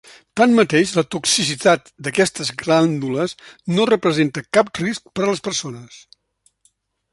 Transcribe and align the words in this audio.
Tanmateix, 0.39 0.93
la 0.99 1.03
toxicitat 1.15 1.91
d'aquestes 2.07 2.49
glàndules 2.63 3.37
no 3.75 3.87
representa 3.93 4.45
cap 4.59 4.75
risc 4.85 5.15
per 5.19 5.27
a 5.27 5.31
les 5.31 5.47
persones. 5.51 6.01